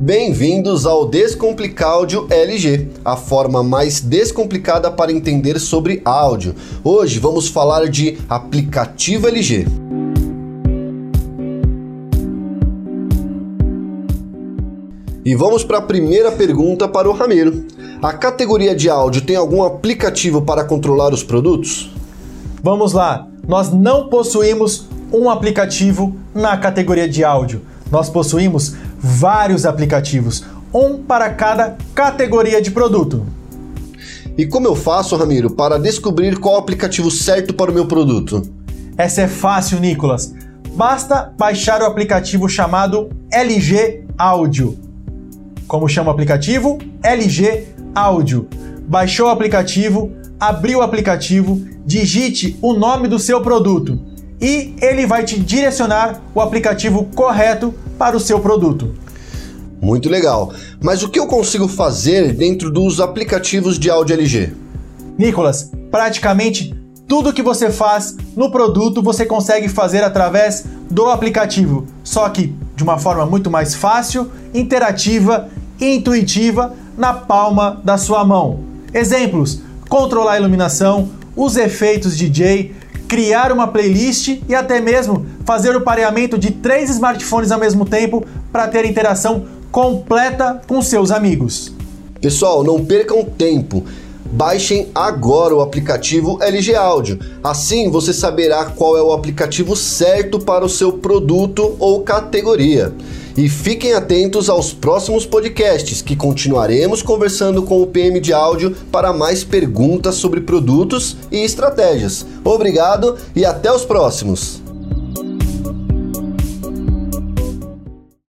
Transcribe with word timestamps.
Bem-vindos 0.00 0.86
ao 0.86 1.08
Descomplicáudio 1.08 2.28
LG, 2.30 2.88
a 3.04 3.16
forma 3.16 3.64
mais 3.64 4.00
descomplicada 4.00 4.92
para 4.92 5.10
entender 5.10 5.58
sobre 5.58 6.00
áudio. 6.04 6.54
Hoje 6.84 7.18
vamos 7.18 7.48
falar 7.48 7.88
de 7.88 8.16
aplicativo 8.28 9.26
LG. 9.26 9.66
E 15.24 15.34
vamos 15.34 15.64
para 15.64 15.78
a 15.78 15.82
primeira 15.82 16.30
pergunta 16.30 16.86
para 16.86 17.10
o 17.10 17.12
Ramiro. 17.12 17.66
A 18.00 18.12
categoria 18.12 18.76
de 18.76 18.88
áudio 18.88 19.22
tem 19.22 19.34
algum 19.34 19.64
aplicativo 19.64 20.42
para 20.42 20.62
controlar 20.62 21.12
os 21.12 21.24
produtos? 21.24 21.92
Vamos 22.62 22.92
lá, 22.92 23.26
nós 23.48 23.72
não 23.72 24.08
possuímos 24.08 24.86
um 25.12 25.28
aplicativo 25.28 26.14
na 26.32 26.56
categoria 26.56 27.08
de 27.08 27.24
áudio. 27.24 27.62
Nós 27.90 28.10
possuímos 28.10 28.76
vários 28.98 29.64
aplicativos, 29.64 30.44
um 30.72 30.98
para 30.98 31.30
cada 31.30 31.76
categoria 31.94 32.60
de 32.60 32.70
produto. 32.70 33.24
E 34.36 34.46
como 34.46 34.66
eu 34.66 34.76
faço, 34.76 35.16
Ramiro, 35.16 35.50
para 35.50 35.78
descobrir 35.78 36.38
qual 36.38 36.56
aplicativo 36.56 37.10
certo 37.10 37.54
para 37.54 37.70
o 37.70 37.74
meu 37.74 37.86
produto? 37.86 38.42
Essa 38.96 39.22
é 39.22 39.28
fácil, 39.28 39.80
Nicolas. 39.80 40.34
Basta 40.74 41.32
baixar 41.36 41.82
o 41.82 41.86
aplicativo 41.86 42.48
chamado 42.48 43.10
LG 43.32 44.04
Áudio. 44.16 44.78
Como 45.66 45.88
chama 45.88 46.10
o 46.10 46.12
aplicativo? 46.12 46.78
LG 47.02 47.66
Áudio. 47.94 48.48
Baixou 48.86 49.26
o 49.26 49.30
aplicativo, 49.30 50.12
abriu 50.38 50.78
o 50.78 50.82
aplicativo, 50.82 51.60
digite 51.84 52.56
o 52.62 52.74
nome 52.74 53.08
do 53.08 53.18
seu 53.18 53.40
produto 53.40 54.07
e 54.40 54.74
ele 54.80 55.06
vai 55.06 55.24
te 55.24 55.38
direcionar 55.38 56.20
o 56.34 56.40
aplicativo 56.40 57.04
correto 57.14 57.74
para 57.98 58.16
o 58.16 58.20
seu 58.20 58.40
produto. 58.40 58.94
Muito 59.80 60.08
legal. 60.08 60.52
Mas 60.82 61.02
o 61.02 61.08
que 61.08 61.18
eu 61.18 61.26
consigo 61.26 61.68
fazer 61.68 62.32
dentro 62.32 62.70
dos 62.70 63.00
aplicativos 63.00 63.78
de 63.78 63.90
áudio 63.90 64.14
LG? 64.14 64.52
Nicolas, 65.16 65.70
praticamente 65.90 66.74
tudo 67.08 67.32
que 67.32 67.42
você 67.42 67.70
faz 67.70 68.16
no 68.36 68.50
produto 68.50 69.02
você 69.02 69.24
consegue 69.24 69.68
fazer 69.68 70.04
através 70.04 70.64
do 70.90 71.06
aplicativo, 71.06 71.86
só 72.04 72.28
que 72.28 72.54
de 72.76 72.82
uma 72.82 72.98
forma 72.98 73.24
muito 73.26 73.50
mais 73.50 73.74
fácil, 73.74 74.30
interativa 74.52 75.48
e 75.80 75.96
intuitiva 75.96 76.74
na 76.96 77.12
palma 77.12 77.80
da 77.82 77.96
sua 77.96 78.24
mão. 78.24 78.60
Exemplos: 78.92 79.62
controlar 79.88 80.32
a 80.32 80.38
iluminação, 80.38 81.08
os 81.34 81.56
efeitos 81.56 82.16
DJ, 82.16 82.74
criar 83.08 83.50
uma 83.50 83.66
playlist 83.66 84.38
e 84.46 84.54
até 84.54 84.80
mesmo 84.80 85.26
fazer 85.44 85.74
o 85.74 85.80
pareamento 85.80 86.38
de 86.38 86.50
três 86.50 86.90
smartphones 86.90 87.50
ao 87.50 87.58
mesmo 87.58 87.86
tempo 87.86 88.24
para 88.52 88.68
ter 88.68 88.84
interação 88.84 89.46
completa 89.72 90.60
com 90.68 90.82
seus 90.82 91.10
amigos. 91.10 91.72
Pessoal, 92.20 92.62
não 92.62 92.84
percam 92.84 93.24
tempo. 93.24 93.84
Baixem 94.30 94.88
agora 94.94 95.54
o 95.54 95.60
aplicativo 95.60 96.38
LG 96.42 96.74
Áudio. 96.74 97.18
Assim 97.42 97.90
você 97.90 98.12
saberá 98.12 98.66
qual 98.66 98.96
é 98.96 99.02
o 99.02 99.12
aplicativo 99.12 99.74
certo 99.74 100.38
para 100.38 100.64
o 100.64 100.68
seu 100.68 100.92
produto 100.92 101.74
ou 101.78 102.02
categoria. 102.02 102.92
E 103.36 103.48
fiquem 103.48 103.94
atentos 103.94 104.50
aos 104.50 104.72
próximos 104.72 105.24
podcasts 105.24 106.02
que 106.02 106.16
continuaremos 106.16 107.02
conversando 107.02 107.62
com 107.62 107.80
o 107.80 107.86
PM 107.86 108.20
de 108.20 108.32
áudio 108.32 108.76
para 108.92 109.12
mais 109.12 109.44
perguntas 109.44 110.16
sobre 110.16 110.40
produtos 110.40 111.16
e 111.30 111.44
estratégias. 111.44 112.26
Obrigado 112.44 113.16
e 113.34 113.44
até 113.44 113.72
os 113.72 113.84
próximos! 113.84 114.57